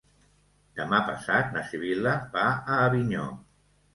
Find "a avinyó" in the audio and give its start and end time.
2.53-3.29